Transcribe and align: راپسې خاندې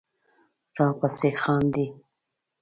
راپسې 0.77 1.29
خاندې 1.41 1.85